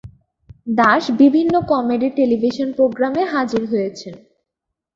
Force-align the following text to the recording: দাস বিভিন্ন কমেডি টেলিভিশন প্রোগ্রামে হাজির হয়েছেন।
দাস 0.71 1.03
বিভিন্ন 1.21 1.53
কমেডি 1.71 2.09
টেলিভিশন 2.17 2.67
প্রোগ্রামে 2.77 3.23
হাজির 3.33 3.63
হয়েছেন। 3.71 4.13